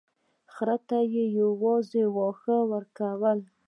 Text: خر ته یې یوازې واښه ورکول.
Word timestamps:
خر 0.53 0.69
ته 0.87 0.97
یې 1.13 1.23
یوازې 1.39 2.03
واښه 2.15 2.57
ورکول. 2.71 3.39